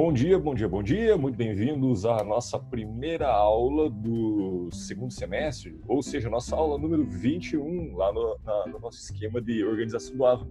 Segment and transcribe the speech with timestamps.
[0.00, 1.18] Bom dia, bom dia, bom dia.
[1.18, 7.96] Muito bem-vindos à nossa primeira aula do segundo semestre, ou seja, nossa aula número 21,
[7.96, 10.46] lá no, na, no nosso esquema de organização do AVA.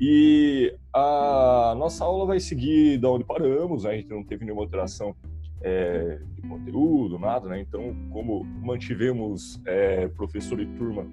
[0.00, 3.90] E a nossa aula vai seguir da onde paramos, né?
[3.90, 5.12] a gente não teve nenhuma alteração
[5.60, 7.60] é, de conteúdo, nada, né?
[7.60, 11.04] Então, como mantivemos é, professor e turma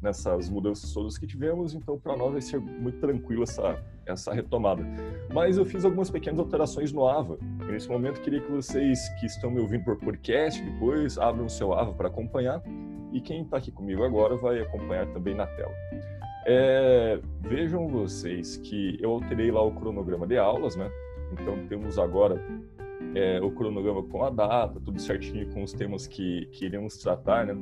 [0.00, 4.82] nessas mudanças todas que tivemos, então para nós vai ser muito tranquilo essa, essa retomada.
[5.32, 7.38] Mas eu fiz algumas pequenas alterações no AVA.
[7.68, 11.50] E nesse momento queria que vocês que estão me ouvindo por podcast depois abram o
[11.50, 12.62] seu AVA para acompanhar
[13.12, 15.72] e quem está aqui comigo agora vai acompanhar também na tela.
[16.46, 20.90] É, vejam vocês que eu alterei lá o cronograma de aulas, né?
[21.32, 22.42] Então temos agora
[23.14, 27.46] é, o cronograma com a data, tudo certinho com os temas que, que iremos tratar,
[27.46, 27.54] né,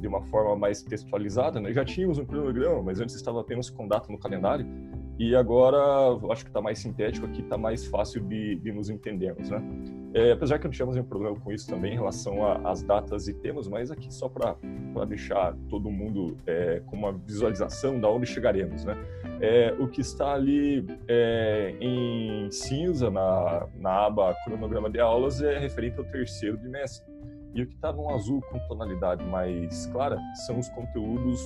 [0.00, 1.60] de uma forma mais textualizada.
[1.60, 1.72] Né?
[1.72, 4.66] Já tínhamos um cronograma, mas antes estava apenas com data no calendário.
[5.18, 5.78] E agora,
[6.30, 9.62] acho que está mais sintético aqui, está mais fácil de, de nos entendermos, né?
[10.12, 13.34] É, apesar que não tivemos nenhum problema com isso também em relação às datas e
[13.34, 14.56] temas, mas aqui só para
[15.06, 18.94] deixar todo mundo é, com uma visualização da onde chegaremos, né?
[19.40, 25.58] É, o que está ali é, em cinza na, na aba cronograma de aulas é
[25.58, 27.16] referente ao terceiro bimestre.
[27.56, 31.40] E o que está no azul com tonalidade mais clara são os conteúdos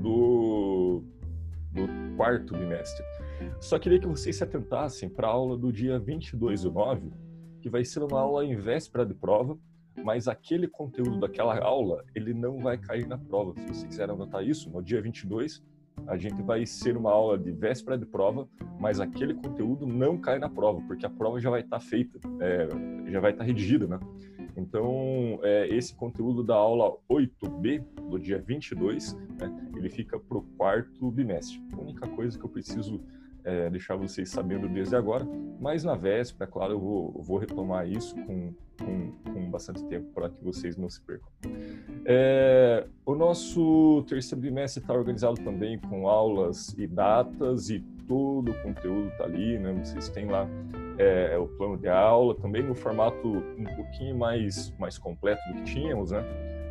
[0.00, 0.85] do, do
[2.26, 3.04] quarto bimestre.
[3.60, 7.12] Só queria que vocês se atentassem para a aula do dia 22 do 9,
[7.60, 9.56] que vai ser uma aula em véspera de prova,
[10.02, 13.54] mas aquele conteúdo daquela aula, ele não vai cair na prova.
[13.60, 15.62] Se você quiser anotar isso, no dia 22,
[16.08, 18.48] a gente vai ser uma aula de véspera de prova,
[18.80, 22.18] mas aquele conteúdo não cai na prova, porque a prova já vai estar tá feita,
[22.40, 22.68] é,
[23.08, 24.00] já vai estar tá redigida, né?
[24.56, 30.42] Então, é, esse conteúdo da aula 8B, do dia 22, né, ele fica para o
[30.56, 31.62] quarto bimestre.
[31.72, 33.00] A única coisa que eu preciso
[33.46, 35.24] é, deixar vocês sabendo desde agora,
[35.60, 40.28] mas na véspera, claro, eu vou, vou retomar isso com, com, com, bastante tempo para
[40.28, 41.28] que vocês não se percam.
[42.04, 47.78] É, o nosso terceiro bimestre está organizado também com aulas e datas e
[48.08, 49.72] todo o conteúdo está ali, né?
[49.84, 50.48] Vocês têm lá
[50.98, 55.64] é, o plano de aula, também no formato um pouquinho mais, mais completo do que
[55.64, 56.24] tínhamos, né?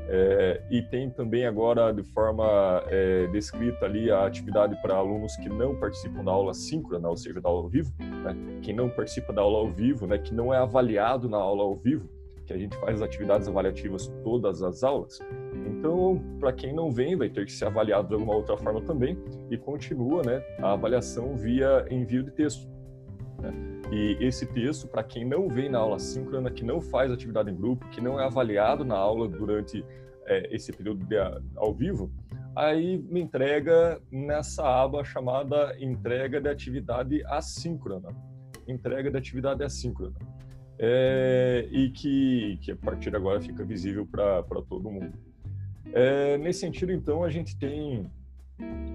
[0.07, 5.49] É, e tem também agora de forma é, descrita ali a atividade para alunos que
[5.49, 8.35] não participam da aula síncrona, ou seja, da aula ao vivo, né?
[8.61, 10.19] quem não participa da aula ao vivo, né?
[10.19, 12.07] que não é avaliado na aula ao vivo,
[12.45, 15.19] que a gente faz as atividades avaliativas todas as aulas.
[15.65, 19.17] Então, para quem não vem, vai ter que ser avaliado de alguma outra forma também
[19.49, 22.74] e continua né, a avaliação via envio de texto.
[23.39, 23.53] Né?
[23.91, 27.55] E esse texto, para quem não vem na aula síncrona, que não faz atividade em
[27.55, 29.85] grupo, que não é avaliado na aula durante
[30.25, 31.15] é, esse período de,
[31.55, 32.11] ao vivo,
[32.55, 38.09] aí me entrega nessa aba chamada entrega de atividade assíncrona.
[38.67, 40.15] Entrega de atividade assíncrona.
[40.77, 45.13] É, e que, que a partir de agora fica visível para todo mundo.
[45.93, 48.09] É, nesse sentido, então, a gente tem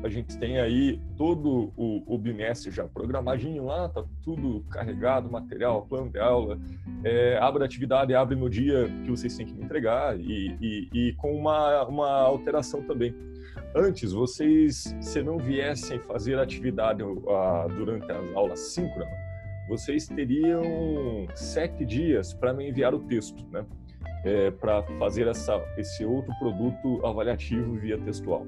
[0.03, 5.87] a gente tem aí todo o, o bimestre já programadinho lá, tá tudo carregado, material,
[5.87, 6.59] plano de aula,
[7.04, 10.88] é, abre a atividade, abre no dia que vocês têm que me entregar e, e,
[10.93, 13.15] e com uma, uma alteração também.
[13.75, 17.19] Antes, vocês, se não viessem fazer atividade uh,
[17.77, 19.09] durante as aulas síncronas,
[19.69, 23.65] vocês teriam sete dias para me enviar o texto, né?
[24.25, 28.44] É, para fazer essa, esse outro produto avaliativo via textual.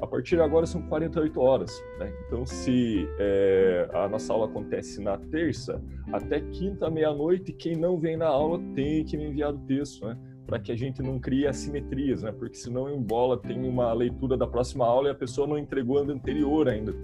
[0.00, 1.84] A partir de agora são 48 horas.
[1.98, 2.12] Né?
[2.26, 5.82] Então, se é, a nossa aula acontece na terça,
[6.12, 10.18] até quinta, meia-noite, quem não vem na aula tem que me enviar o texto, né?
[10.46, 12.32] para que a gente não crie assimetrias, né?
[12.32, 16.02] porque senão embola, tem uma leitura da próxima aula e a pessoa não entregou a
[16.02, 16.94] anterior ainda.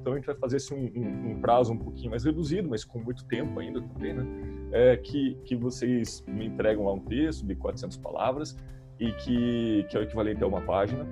[0.00, 2.84] Então, a gente vai fazer esse um, um, um, prazo um pouquinho mais reduzido, mas
[2.84, 4.26] com muito tempo ainda também, né?
[4.72, 8.56] É, que, que vocês me entregam lá um texto de 400 palavras
[8.98, 11.06] e que, que é o equivalente a uma página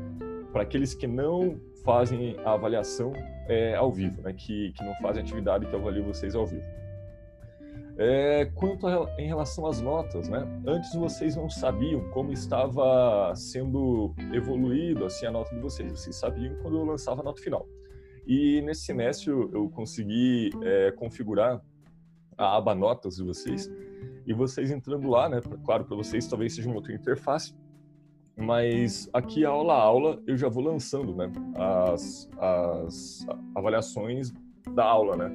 [0.52, 3.12] para aqueles que não fazem a avaliação
[3.48, 4.32] é, ao vivo, né?
[4.32, 6.64] que, que não fazem atividade que eu avalio vocês ao vivo.
[7.96, 10.46] É, quanto a, em relação às notas, né?
[10.66, 15.92] Antes vocês não sabiam como estava sendo evoluído assim a nota de vocês.
[15.92, 17.68] Vocês sabiam quando eu lançava a nota final.
[18.26, 21.60] E nesse semestre eu, eu consegui é, configurar
[22.38, 23.70] a aba notas de vocês.
[24.26, 25.40] E vocês entrando lá, né?
[25.64, 27.54] Claro, para vocês talvez seja uma outra interface,
[28.40, 34.32] mas aqui aula a aula eu já vou lançando né, as, as avaliações
[34.74, 35.30] da aula, né?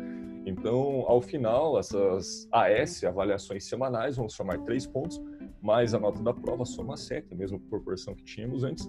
[0.46, 5.20] Então, ao final, essas AS, avaliações semanais, vão somar três pontos,
[5.60, 8.88] mais a nota da prova soma sete, a mesma proporção que tínhamos antes.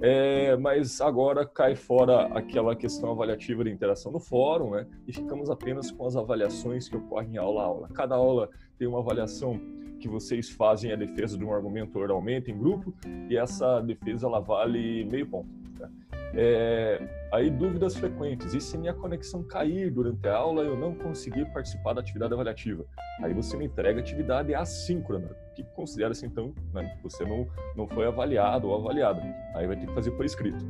[0.00, 4.86] É, mas agora cai fora aquela questão avaliativa de interação no fórum, né?
[5.06, 7.88] E ficamos apenas com as avaliações que ocorrem aula a aula.
[7.92, 9.60] Cada aula tem uma avaliação
[10.04, 12.94] que vocês fazem a defesa de um argumento oralmente em grupo
[13.30, 15.48] e essa defesa ela vale meio ponto.
[15.78, 15.88] Tá?
[16.34, 18.52] É, aí dúvidas frequentes.
[18.52, 22.84] E se minha conexão cair durante a aula, eu não conseguir participar da atividade avaliativa?
[23.22, 28.06] Aí você me entrega atividade assíncrona, que considera-se então né, que você não, não foi
[28.06, 29.22] avaliado ou avaliada.
[29.54, 30.62] Aí vai ter que fazer por escrito.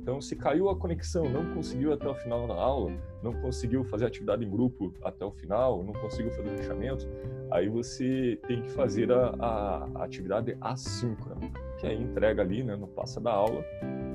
[0.00, 2.90] Então, se caiu a conexão, não conseguiu até o final da aula,
[3.22, 7.06] não conseguiu fazer atividade em grupo até o final, não conseguiu fazer o fechamento,
[7.50, 12.88] aí você tem que fazer a, a, atividade assíncrona, que é entrega ali, né, no
[12.88, 13.62] passa da aula,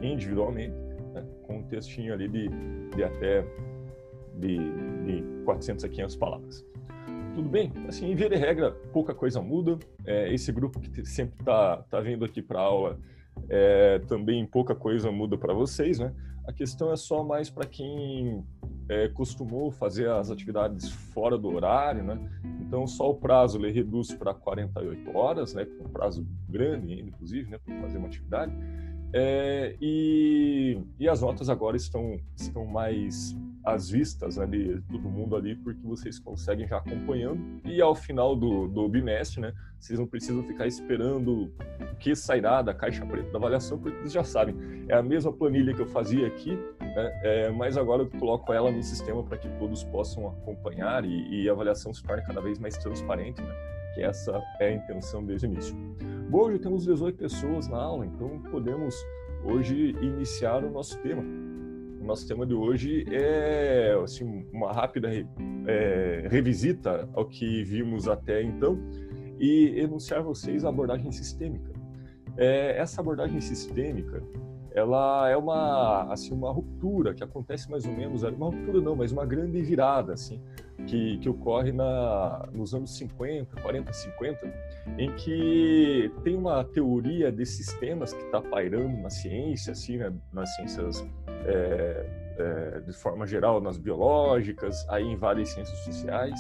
[0.02, 0.74] individualmente,
[1.14, 2.50] né, com um textinho ali de,
[2.96, 3.46] de até
[4.40, 4.58] de,
[5.06, 6.66] de 400 a 500 palavras.
[7.36, 7.72] Tudo bem?
[7.88, 9.78] Assim, em via de regra, pouca coisa muda.
[10.06, 12.98] É, esse grupo que sempre está tá vindo aqui para aula,
[13.50, 16.14] é, também pouca coisa muda para vocês, né?
[16.48, 18.44] A questão é só mais para quem
[18.88, 22.20] é, costumou fazer as atividades fora do horário, né?
[22.62, 25.68] Então, só o prazo ele reduz para 48 horas, né?
[25.80, 27.58] Um prazo grande, inclusive, né?
[27.58, 28.56] Para fazer uma atividade.
[29.18, 33.34] É, e, e as notas agora estão, estão mais
[33.64, 37.40] às vistas de todo mundo ali, porque vocês conseguem já acompanhando.
[37.64, 41.46] E ao final do, do bimestre, né, vocês não precisam ficar esperando
[41.94, 44.86] o que sairá da caixa preta da avaliação, porque vocês já sabem.
[44.90, 46.52] É a mesma planilha que eu fazia aqui,
[46.82, 51.44] né, é, mas agora eu coloco ela no sistema para que todos possam acompanhar e,
[51.44, 53.56] e, a avaliação se torne cada vez mais transparente, né,
[53.96, 55.76] que essa é a intenção desde o início.
[56.38, 58.94] Hoje temos 18 pessoas na aula, então podemos
[59.46, 65.08] hoje iniciar o nosso tema o nosso tema de hoje é assim, uma rápida
[65.66, 68.78] é, revisita ao que vimos até então
[69.40, 71.72] e enunciar a vocês a abordagem sistêmica.
[72.36, 74.22] É, essa abordagem sistêmica
[74.72, 79.14] ela é uma assim uma ruptura que acontece mais ou menos uma ruptura não mas
[79.14, 80.42] uma grande virada assim
[80.88, 84.54] que, que ocorre na, nos anos 50 40 50
[84.98, 90.54] em que tem uma teoria de sistemas que está pairando na ciência assim né, nas
[90.56, 91.06] ciências
[91.46, 96.40] é, é, de forma geral nas biológicas, aí em várias ciências sociais,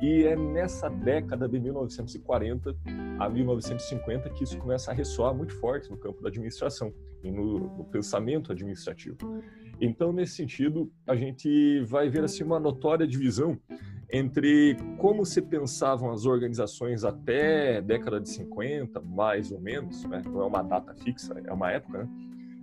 [0.00, 2.76] e é nessa década de 1940
[3.18, 6.92] a 1950 que isso começa a ressoar muito forte no campo da administração
[7.22, 9.16] e no, no pensamento administrativo.
[9.80, 13.58] Então, nesse sentido, a gente vai ver assim uma notória divisão
[14.12, 20.20] entre como se pensavam as organizações até década de 50, mais ou menos, né?
[20.26, 22.08] não é uma data fixa, é uma época, né?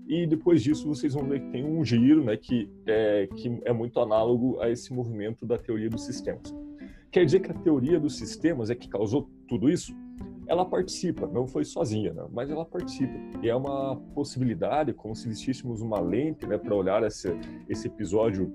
[0.08, 3.74] E depois disso vocês vão ver que tem um giro, né, que é, que é
[3.74, 6.56] muito análogo a esse movimento da teoria dos sistemas.
[7.12, 9.94] Quer dizer que a teoria dos sistemas é que causou tudo isso?
[10.48, 13.14] Ela participa, não foi sozinha, né, mas ela participa.
[13.44, 17.30] E é uma possibilidade, como se vestíssemos uma lente né, para olhar esse,
[17.68, 18.54] esse episódio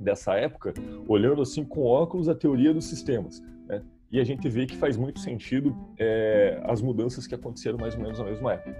[0.00, 0.74] dessa época,
[1.08, 3.42] olhando assim com óculos a teoria dos sistemas.
[3.66, 3.82] Né?
[4.10, 8.00] E a gente vê que faz muito sentido é, as mudanças que aconteceram mais ou
[8.02, 8.76] menos na mesma época.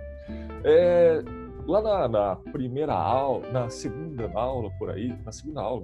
[0.65, 1.23] É,
[1.67, 5.83] Lá na, na, primeira aula, na segunda aula por aí, na segunda aula,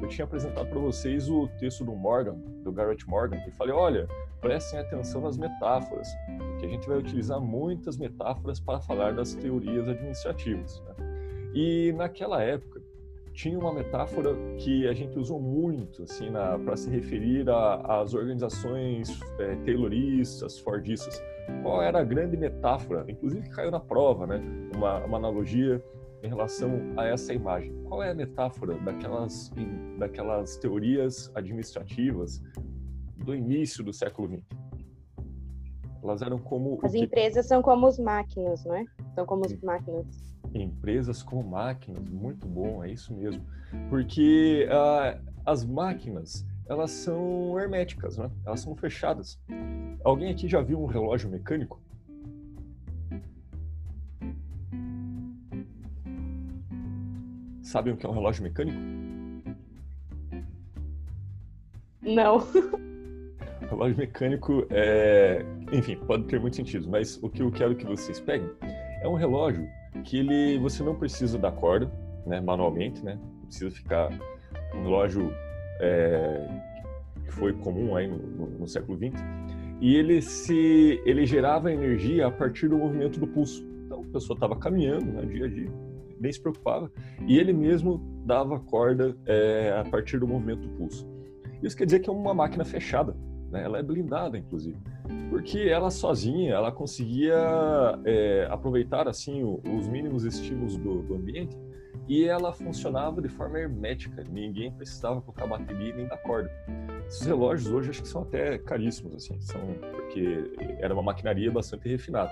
[0.00, 4.08] eu tinha apresentado para vocês o texto do Morgan, do Garrett Morgan, e falei: olha,
[4.40, 6.08] prestem atenção nas metáforas,
[6.58, 10.80] que a gente vai utilizar muitas metáforas para falar das teorias administrativas.
[10.80, 10.94] Né?
[11.54, 12.77] E naquela época
[13.38, 16.28] tinha uma metáfora que a gente usou muito assim
[16.64, 17.46] para se referir
[17.84, 21.22] às organizações é, tayloristas, fordistas
[21.62, 24.42] qual era a grande metáfora, inclusive caiu na prova, né?
[24.74, 25.82] Uma, uma analogia
[26.20, 27.72] em relação a essa imagem.
[27.84, 29.52] Qual é a metáfora daquelas,
[29.98, 32.42] daquelas teorias administrativas
[33.16, 34.67] do início do século XX?
[36.02, 36.78] Elas eram como.
[36.82, 38.84] As empresas são como as máquinas, não é?
[39.14, 40.06] São como as máquinas.
[40.54, 43.44] Empresas como máquinas, muito bom, é isso mesmo.
[43.90, 48.30] Porque uh, as máquinas, elas são herméticas, né?
[48.46, 49.38] Elas são fechadas.
[50.04, 51.80] Alguém aqui já viu um relógio mecânico?
[57.62, 58.78] Sabem o que é um relógio mecânico?
[62.00, 62.38] Não.
[62.38, 67.84] O relógio mecânico é, enfim, pode ter muito sentido, mas o que eu quero que
[67.84, 68.50] vocês peguem
[69.02, 69.66] é um relógio
[70.04, 71.90] que ele você não precisa da corda,
[72.26, 73.18] né, manualmente, né?
[73.42, 74.10] Precisa ficar
[74.74, 75.32] um relógio
[75.80, 76.48] é,
[77.24, 79.22] que foi comum aí no, no, no século XX
[79.80, 83.66] e ele se ele gerava energia a partir do movimento do pulso.
[83.86, 85.70] Então a pessoa estava caminhando, né, dia a dia,
[86.20, 86.90] nem se preocupava,
[87.26, 91.08] e ele mesmo dava corda é, a partir do movimento do pulso.
[91.62, 93.16] Isso quer dizer que é uma máquina fechada,
[93.50, 93.62] né?
[93.64, 94.76] ela é blindada, inclusive.
[95.28, 97.36] Porque ela sozinha, ela conseguia
[98.04, 101.56] é, aproveitar assim os mínimos estímulos do, do, ambiente
[102.08, 104.24] e ela funcionava de forma hermética.
[104.30, 106.50] Ninguém precisava colocar bateria nem dar corda.
[107.06, 109.60] Esses relógios hoje acho que são até caríssimos assim, são
[109.92, 112.30] porque era uma maquinaria bastante refinada.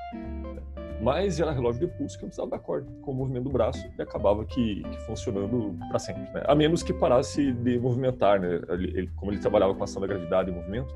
[1.03, 3.87] Mas era relógio de pulso que não precisava dar corda, com o movimento do braço
[3.99, 6.43] e acabava que, que funcionando para sempre, né?
[6.47, 8.61] A menos que parasse de movimentar, né?
[8.71, 10.95] Ele, ele, como ele trabalhava com a ação da gravidade e movimento,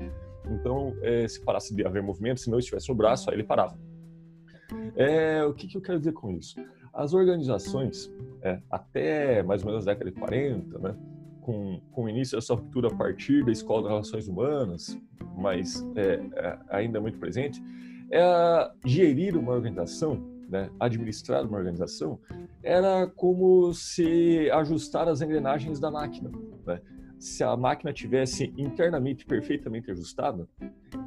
[0.53, 3.77] então é, se parasse de haver movimento, se não estivesse no braço, aí ele parava.
[4.95, 6.55] É, o que, que eu quero dizer com isso?
[6.93, 10.95] As organizações, é, até mais ou menos a década de 40, né?
[11.41, 14.97] Com, com o início dessa ruptura a partir da Escola das Relações Humanas,
[15.35, 17.61] mas é, é ainda muito presente,
[18.11, 22.19] é gerir uma organização, né, administrar uma organização,
[22.61, 26.29] era como se ajustar as engrenagens da máquina.
[26.65, 26.81] Né?
[27.21, 30.49] Se a máquina tivesse internamente perfeitamente ajustada,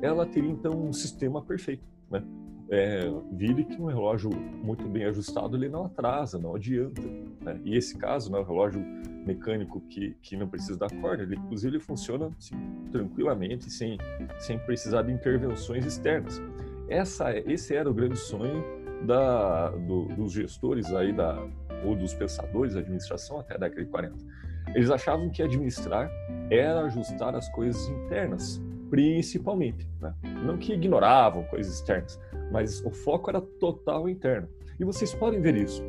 [0.01, 1.83] ela teria então um sistema perfeito.
[2.09, 2.23] Né?
[2.71, 7.03] É, vire que um relógio muito bem ajustado ele não atrasa, não adianta.
[7.43, 7.61] Né?
[7.65, 8.81] E esse caso, né, o relógio
[9.27, 12.55] mecânico que, que não precisa da corda, ele inclusive ele funciona assim,
[12.93, 13.99] tranquilamente, sem,
[14.39, 16.41] sem precisar de intervenções externas.
[16.89, 18.63] Essa, esse era o grande sonho
[19.05, 21.45] da, do, dos gestores aí da,
[21.85, 24.45] ou dos pensadores da administração até a década de 40.
[24.75, 26.11] Eles achavam que administrar
[26.51, 29.89] era ajustar as coisas internas, principalmente.
[30.01, 30.15] Né?
[30.45, 34.49] Não que ignoravam coisas externas, mas o foco era total interno.
[34.79, 35.83] E vocês podem ver isso.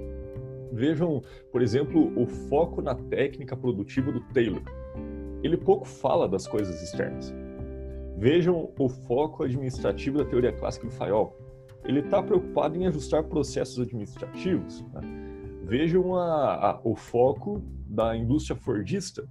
[0.72, 4.62] Vejam, por exemplo, o foco na técnica produtiva do Taylor.
[5.41, 7.34] Ele pouco fala das coisas externas.
[8.17, 11.38] Vejam o foco administrativo da teoria clássica do Fayol.
[11.84, 14.84] Ele está preocupado em ajustar processos administrativos.
[14.94, 15.01] Né?
[15.63, 19.27] Vejam a, a, o foco da indústria fordista.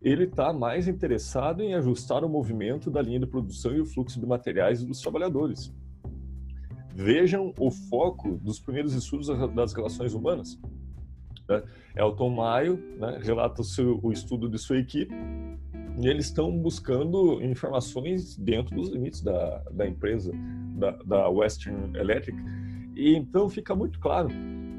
[0.00, 4.18] Ele está mais interessado em ajustar o movimento da linha de produção e o fluxo
[4.18, 5.72] de materiais dos trabalhadores.
[6.94, 10.58] Vejam o foco dos primeiros estudos das relações humanas.
[11.48, 11.62] Né?
[11.96, 15.14] Elton Maio né, relata o, seu, o estudo de sua equipe
[16.00, 20.32] e eles estão buscando informações dentro dos limites da, da empresa,
[20.76, 22.38] da, da Western Electric.
[22.96, 24.30] E então fica muito claro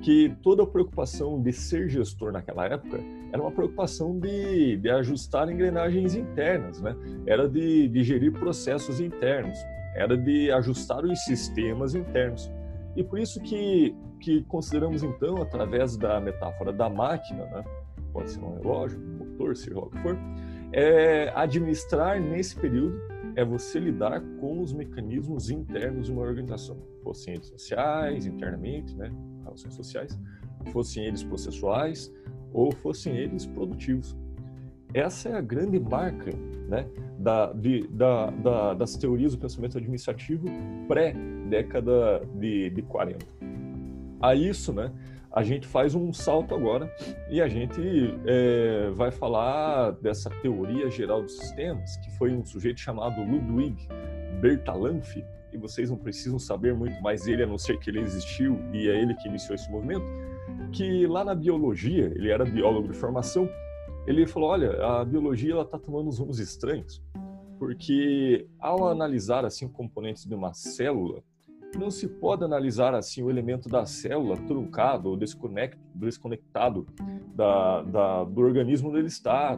[0.01, 2.99] que toda a preocupação de ser gestor naquela época
[3.31, 6.95] era uma preocupação de, de ajustar engrenagens internas, né?
[7.25, 9.57] era de, de gerir processos internos,
[9.95, 12.51] era de ajustar os sistemas internos.
[12.95, 17.63] E por isso que, que consideramos então, através da metáfora da máquina, né?
[18.11, 20.17] pode ser um relógio, um motor, seja lá o que for,
[20.73, 22.99] é, administrar nesse período
[23.35, 29.11] é você lidar com os mecanismos internos de uma organização, fossem eles sociais, internamente, né,
[29.43, 30.19] relações sociais,
[30.71, 32.11] fossem eles processuais
[32.53, 34.15] ou fossem eles produtivos.
[34.93, 36.31] Essa é a grande marca
[36.67, 40.47] né, da, de, da, da, das teorias do pensamento administrativo
[40.87, 43.25] pré-década de, de 40.
[44.21, 44.91] A isso, né,
[45.33, 46.93] a gente faz um salto agora
[47.29, 47.81] e a gente
[48.25, 53.87] é, vai falar dessa teoria geral dos sistemas, que foi um sujeito chamado Ludwig
[54.41, 55.23] Bertalanffy,
[55.53, 58.89] e vocês não precisam saber muito mais dele, a não ser que ele existiu e
[58.89, 60.05] é ele que iniciou esse movimento,
[60.71, 63.49] que lá na biologia, ele era biólogo de formação,
[64.07, 67.01] ele falou, olha, a biologia ela está tomando uns rumos estranhos,
[67.59, 71.21] porque ao analisar assim componentes de uma célula,
[71.77, 76.85] não se pode analisar assim o elemento da célula truncado ou desconectado
[77.33, 79.57] da, da, do organismo onde ele está.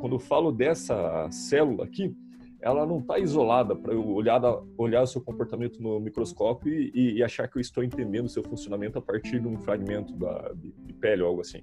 [0.00, 2.14] Quando eu falo dessa célula aqui,
[2.60, 4.40] ela não está isolada para eu olhar,
[4.76, 8.42] olhar o seu comportamento no microscópio e, e, achar que eu estou entendendo o seu
[8.42, 11.62] funcionamento a partir de um fragmento da, de, de pele ou algo assim.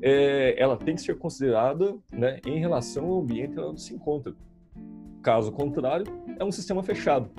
[0.00, 4.34] É, ela tem que ser considerada né, em relação ao ambiente onde se encontra.
[5.22, 6.06] Caso contrário,
[6.38, 7.30] é um sistema fechado.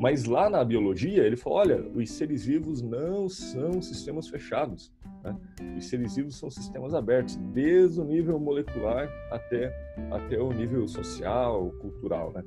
[0.00, 4.92] Mas lá na biologia, ele falou: olha, os seres vivos não são sistemas fechados.
[5.22, 5.36] Né?
[5.78, 9.72] Os seres vivos são sistemas abertos, desde o nível molecular até,
[10.10, 12.32] até o nível social, cultural.
[12.32, 12.44] Né?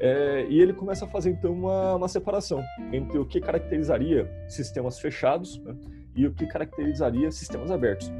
[0.00, 2.62] É, e ele começa a fazer, então, uma, uma separação
[2.92, 5.76] entre o que caracterizaria sistemas fechados né?
[6.16, 8.12] e o que caracterizaria sistemas abertos.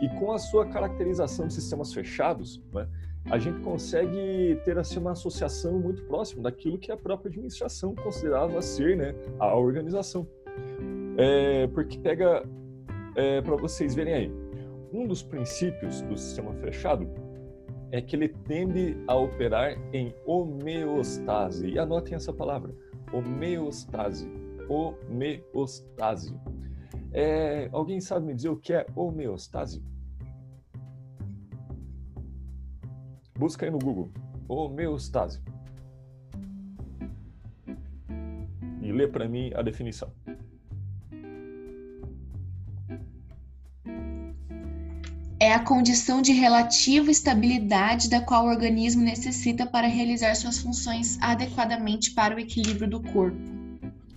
[0.00, 2.86] E com a sua caracterização de sistemas fechados, né?
[3.26, 8.60] A gente consegue ter assim, uma associação muito próxima daquilo que a própria administração considerava
[8.62, 10.26] ser né, a organização.
[11.16, 12.42] É, porque pega,
[13.16, 14.32] é, para vocês verem aí,
[14.92, 17.08] um dos princípios do sistema fechado
[17.90, 21.68] é que ele tende a operar em homeostase.
[21.68, 22.74] E anotem essa palavra,
[23.12, 24.30] homeostase.
[24.68, 26.34] Homeostase.
[27.12, 29.82] É, alguém sabe me dizer o que é homeostase?
[33.38, 34.10] Busca aí no Google.
[34.48, 35.40] Homeostase.
[38.98, 40.10] lê para mim a definição.
[45.40, 51.16] É a condição de relativa estabilidade da qual o organismo necessita para realizar suas funções
[51.22, 53.38] adequadamente para o equilíbrio do corpo.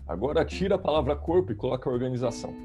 [0.08, 2.56] Agora tira a palavra corpo e coloca organização.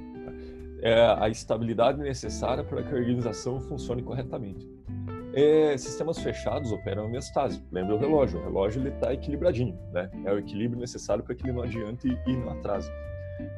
[0.81, 4.76] É a estabilidade necessária para que a organização funcione corretamente.
[5.37, 7.63] É, sistemas fechados operam a homeostase.
[7.71, 8.41] Lembra o relógio?
[8.41, 10.11] O relógio está equilibradinho, né?
[10.25, 12.91] É o equilíbrio necessário para que ele não adiante e não atrase.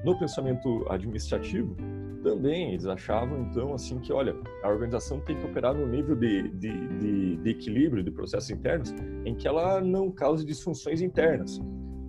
[0.04, 1.76] No pensamento administrativo,
[2.24, 6.48] também eles achavam então assim que olha a organização tem que operar no nível de,
[6.48, 8.92] de, de, de equilíbrio de processos internos
[9.24, 11.60] em que ela não cause disfunções internas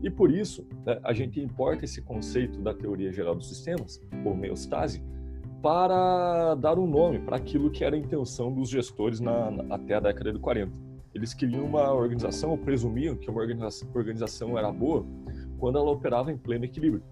[0.01, 5.03] e por isso né, a gente importa esse conceito da teoria geral dos sistemas homeostase
[5.62, 9.96] para dar um nome para aquilo que era a intenção dos gestores na, na, até
[9.96, 10.72] a década de 40
[11.13, 15.06] eles queriam uma organização ou presumiam que uma organização, organização era boa
[15.58, 17.04] quando ela operava em pleno equilíbrio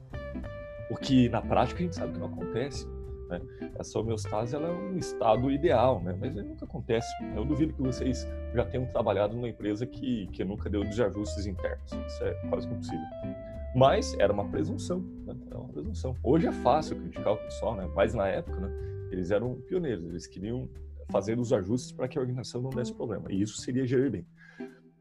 [0.89, 2.87] o que na prática a gente sabe que não acontece.
[3.29, 3.41] Né?
[3.77, 6.15] Essa homeostase ela é um estado ideal, né?
[6.19, 7.07] mas nunca acontece.
[7.35, 11.91] Eu duvido que vocês já tenham trabalhado numa empresa que, que nunca deu desajustes internos.
[11.91, 13.05] Isso é quase impossível.
[13.77, 15.35] Mas era uma presunção, né?
[15.51, 16.15] era uma presunção.
[16.23, 17.87] Hoje é fácil criticar o pessoal, né?
[17.95, 18.71] mas na época né,
[19.11, 20.67] eles eram pioneiros, eles queriam
[21.11, 23.31] fazer os ajustes para que a organização não desse problema.
[23.31, 24.25] E isso seria gerir bem.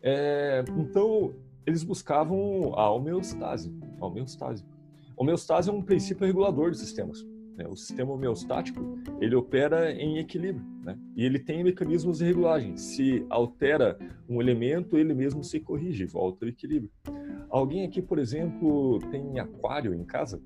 [0.02, 3.74] É, então, eles buscavam a homeostase.
[3.98, 4.62] A homeostase.
[5.16, 7.24] Homeostase é um princípio regulador dos sistemas.
[7.56, 7.66] Né?
[7.66, 10.98] O sistema homeostático ele opera em equilíbrio, né?
[11.16, 12.76] e ele tem mecanismos de regulagem.
[12.76, 16.90] Se altera um elemento, ele mesmo se corrige, volta ao equilíbrio.
[17.56, 20.42] Alguém aqui, por exemplo, tem aquário em casa?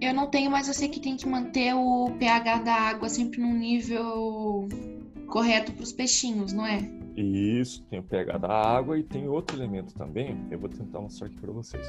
[0.00, 3.40] Eu não tenho, mas eu sei que tem que manter o pH da água sempre
[3.40, 4.68] num nível
[5.28, 6.80] correto para os peixinhos, não é?
[7.16, 11.28] Isso, tem o pH da água e tem outro elemento também, eu vou tentar mostrar
[11.28, 11.86] aqui para vocês,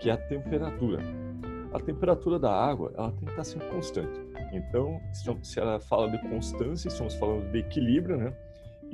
[0.00, 1.02] que é a temperatura.
[1.70, 4.18] A temperatura da água, ela tem que estar sempre constante.
[4.54, 4.98] Então,
[5.42, 8.34] se ela fala de constância, estamos falando de equilíbrio, né?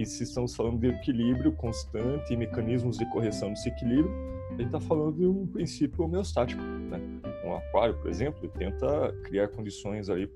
[0.00, 4.10] E se estamos falando de equilíbrio constante e mecanismos de correção desse equilíbrio,
[4.52, 6.98] ele está falando de um princípio homeostático, né?
[7.44, 10.26] Um aquário, por exemplo, tenta criar condições aí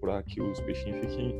[0.00, 1.36] para que os peixinhos fiquem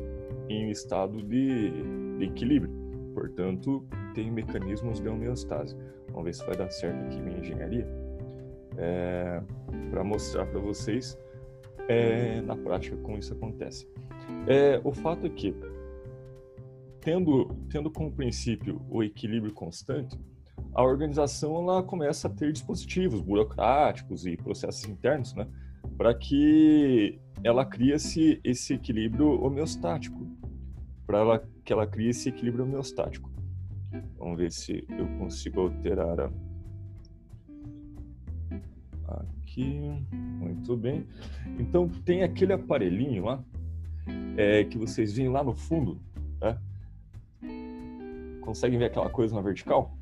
[0.47, 1.71] em estado de,
[2.19, 2.71] de equilíbrio.
[3.13, 5.75] Portanto, tem mecanismos de homeostase.
[6.07, 7.85] Vamos ver se vai dar certo aqui minha engenharia.
[8.77, 9.41] É,
[9.91, 11.17] para mostrar para vocês
[11.89, 13.85] é, na prática como isso acontece.
[14.47, 15.53] É, o fato é que,
[17.03, 20.17] tendo, tendo como princípio o equilíbrio constante,
[20.73, 25.47] a organização ela começa a ter dispositivos burocráticos e processos internos, né,
[25.97, 30.25] para que ela crie esse, esse equilíbrio homeostático,
[31.05, 33.29] para que ela crie esse equilíbrio homeostático.
[34.17, 36.31] Vamos ver se eu consigo alterar a...
[39.53, 39.81] aqui.
[40.39, 41.05] Muito bem.
[41.59, 43.43] Então tem aquele aparelhinho lá
[44.37, 46.01] é, que vocês veem lá no fundo,
[48.53, 49.97] Conseguem ver aquela coisa na vertical?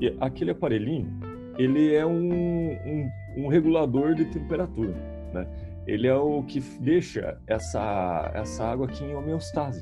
[0.00, 1.08] E aquele aparelhinho,
[1.56, 4.92] ele é um, um, um regulador de temperatura,
[5.32, 5.46] né?
[5.86, 9.80] ele é o que deixa essa, essa água aqui em homeostase.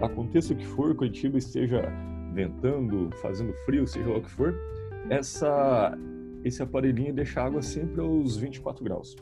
[0.00, 1.82] Aconteça o que for, Curitiba esteja
[2.32, 4.54] ventando, fazendo frio, seja lá o que for,
[5.10, 5.92] essa,
[6.42, 9.14] esse aparelhinho deixa a água sempre aos 24 graus.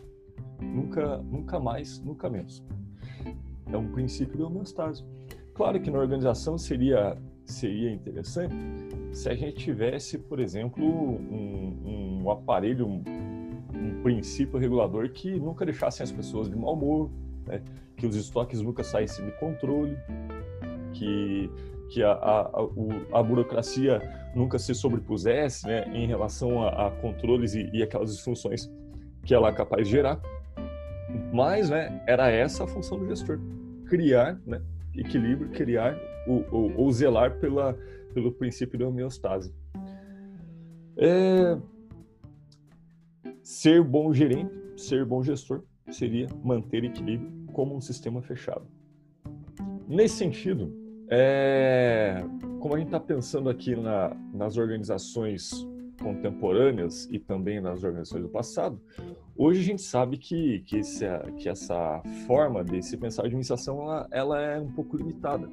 [0.61, 2.65] Nunca, nunca mais, nunca menos.
[3.73, 5.05] É um princípio de homeostase.
[5.55, 8.55] Claro que na organização seria, seria interessante
[9.13, 13.03] se a gente tivesse, por exemplo, um, um aparelho, um,
[13.73, 17.11] um princípio regulador que nunca deixassem as pessoas de mau humor,
[17.47, 17.63] né?
[17.97, 19.97] que os estoques nunca saíssem de controle,
[20.93, 21.49] que,
[21.91, 24.01] que a, a, a, a burocracia
[24.35, 25.85] nunca se sobrepusesse né?
[25.95, 28.69] em relação a, a controles e, e, aquelas disfunções
[29.23, 30.21] que ela é capaz de gerar.
[31.33, 33.39] Mas né, era essa a função do gestor,
[33.87, 34.61] criar né,
[34.97, 37.77] equilíbrio, criar ou, ou, ou zelar pela,
[38.13, 39.55] pelo princípio da homeostase.
[40.97, 41.59] É,
[43.45, 48.67] Ser bom gerente, ser bom gestor, seria manter equilíbrio como um sistema fechado.
[49.87, 50.75] Nesse sentido,
[51.11, 52.25] é,
[52.59, 55.69] como a gente está pensando aqui na, nas organizações
[56.01, 58.81] contemporâneas e também nas organizações do passado,
[59.37, 61.05] hoje a gente sabe que, que, esse,
[61.39, 65.49] que essa forma de se pensar a administração ela, ela é um pouco limitada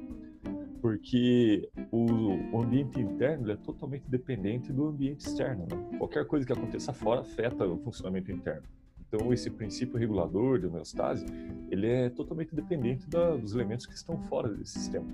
[0.82, 5.64] porque o, ambiente interno é totalmente dependente do ambiente externo.
[5.70, 5.96] Né?
[5.96, 8.64] Qualquer coisa que aconteça fora afeta o funcionamento interno.
[9.06, 11.24] Então, esse princípio regulador de homeostase,
[11.70, 15.06] ele é totalmente dependente da, dos elementos que estão fora desse sistema.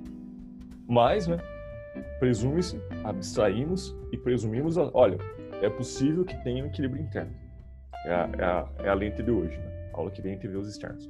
[0.89, 1.37] Mas, né,
[2.19, 5.19] presume-se, abstraímos e presumimos, olha,
[5.63, 7.33] é possível que tenha um equilíbrio interno.
[8.07, 9.91] É a, é a, é a lente de hoje, né?
[9.93, 11.09] A aula que vem tem os externos.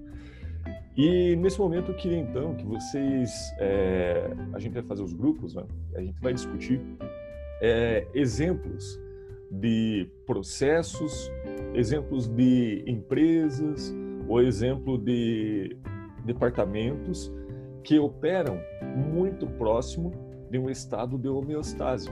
[0.96, 5.54] E nesse momento eu queria então que vocês, é, a gente vai fazer os grupos,
[5.54, 5.64] né?
[5.94, 6.80] A gente vai discutir
[7.60, 8.98] é, exemplos
[9.50, 11.30] de processos,
[11.74, 13.94] exemplos de empresas
[14.26, 15.76] ou exemplo de
[16.24, 17.32] departamentos
[17.84, 18.60] que operam
[18.96, 20.12] muito próximo
[20.50, 22.08] de um estado de homeostase,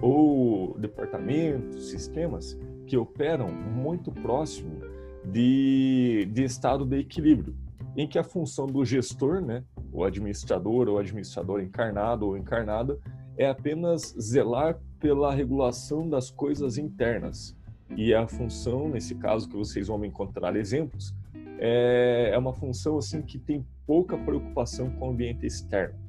[0.00, 4.80] ou departamentos, sistemas que operam muito próximo
[5.24, 7.54] de, de estado de equilíbrio,
[7.96, 12.98] em que a função do gestor, né, o administrador ou administrador encarnado ou encarnada,
[13.36, 17.56] é apenas zelar pela regulação das coisas internas.
[17.96, 21.14] E a função, nesse caso que vocês vão encontrar exemplos,
[21.58, 26.03] é, é uma função assim que tem pouca preocupação com o ambiente externo.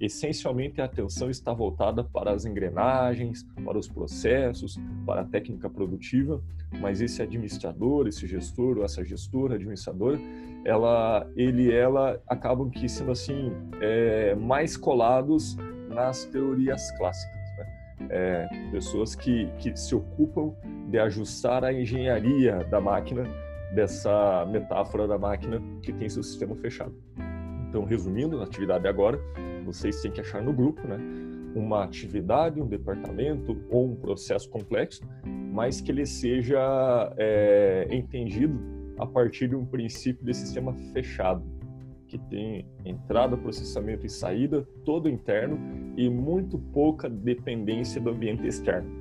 [0.00, 6.42] Essencialmente, a atenção está voltada para as engrenagens, para os processos, para a técnica produtiva,
[6.80, 10.18] mas esse administrador, esse gestor ou essa gestora, administradora,
[10.64, 15.56] ela, ele e ela acabam que sendo assim é, mais colados
[15.88, 17.36] nas teorias clássicas.
[17.58, 18.08] Né?
[18.08, 20.54] É, pessoas que, que se ocupam
[20.88, 23.24] de ajustar a engenharia da máquina
[23.74, 26.94] dessa metáfora da máquina que tem seu sistema fechado.
[27.68, 29.20] Então, resumindo, na atividade agora,
[29.64, 30.98] vocês têm que achar no grupo, né,
[31.54, 35.02] uma atividade, um departamento ou um processo complexo,
[35.52, 36.58] mas que ele seja
[37.16, 38.58] é, entendido
[38.98, 41.42] a partir de um princípio de sistema fechado,
[42.06, 45.58] que tem entrada, processamento e saída, todo interno
[45.96, 48.99] e muito pouca dependência do ambiente externo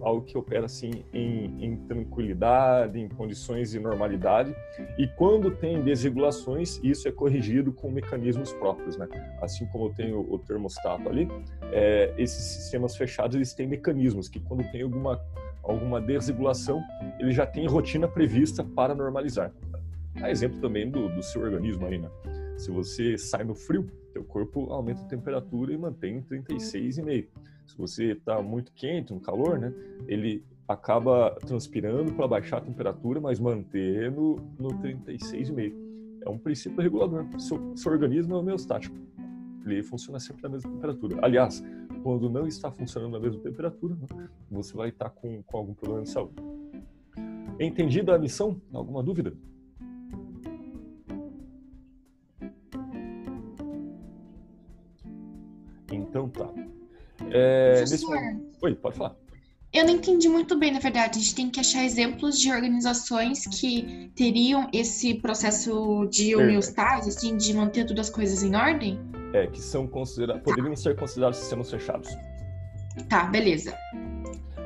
[0.00, 4.54] algo que opera assim em, em, tranquilidade, em condições de normalidade.
[4.98, 9.08] E quando tem desregulações, isso é corrigido com mecanismos próprios, né?
[9.40, 11.28] Assim como tem o, o termostato ali,
[11.72, 15.20] é, esses sistemas fechados eles têm mecanismos que quando tem alguma
[15.62, 16.82] alguma desregulação,
[17.18, 19.52] ele já tem rotina prevista para normalizar.
[20.16, 22.08] Há exemplo também do, do seu organismo aí, né?
[22.56, 27.28] Se você sai no frio, teu corpo aumenta a temperatura e mantém em 36,5
[27.68, 29.72] se você está muito quente, um calor, né,
[30.06, 35.74] ele acaba transpirando para baixar a temperatura, mas manter no, no 36,5.
[36.24, 37.26] É um princípio regulador.
[37.38, 38.96] Seu, seu organismo é homeostático.
[39.64, 41.18] Ele funciona sempre na mesma temperatura.
[41.22, 41.62] Aliás,
[42.02, 46.02] quando não está funcionando na mesma temperatura, né, você vai estar com, com algum problema
[46.02, 46.36] de saúde.
[47.60, 48.60] Entendida a missão?
[48.72, 49.32] Alguma dúvida?
[57.38, 58.36] É.
[58.62, 59.16] Oi, pode falar.
[59.72, 61.18] Eu não entendi muito bem, na verdade.
[61.18, 67.36] A gente tem que achar exemplos de organizações que teriam esse processo de homeostase, assim,
[67.36, 68.98] de manter todas as coisas em ordem?
[69.34, 72.08] É, que são considerados, poderiam ser considerados sistemas fechados.
[73.10, 73.76] Tá, beleza.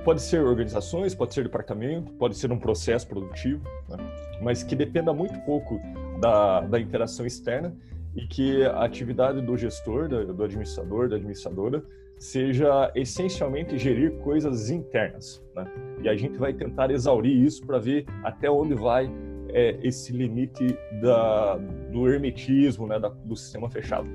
[0.05, 3.97] Pode ser organizações, pode ser departamento, pode ser um processo produtivo, né?
[4.41, 5.81] mas que dependa muito pouco
[6.21, 7.75] da, da interação externa
[8.15, 11.83] e que a atividade do gestor, do administrador, da administradora,
[12.19, 15.43] seja essencialmente gerir coisas internas.
[15.57, 15.65] Né?
[16.03, 19.11] E a gente vai tentar exaurir isso para ver até onde vai
[19.49, 20.67] é, esse limite
[21.01, 21.57] da,
[21.91, 24.09] do hermetismo, né, da, do sistema fechado.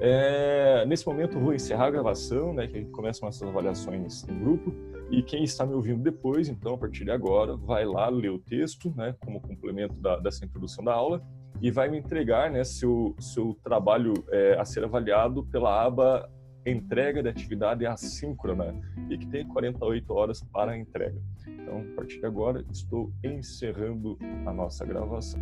[0.00, 4.38] É, nesse momento vou encerrar a gravação, né, que a gente começa nossas avaliações em
[4.38, 4.72] grupo,
[5.10, 8.38] e quem está me ouvindo depois, então, a partir de agora, vai lá ler o
[8.38, 11.22] texto, né, como complemento da, dessa introdução da aula,
[11.60, 16.28] e vai me entregar né, seu, seu trabalho é, a ser avaliado pela aba
[16.66, 18.74] entrega de atividade assíncrona
[19.08, 21.18] e que tem 48 horas para a entrega.
[21.46, 25.40] Então, a partir de agora, estou encerrando a nossa gravação.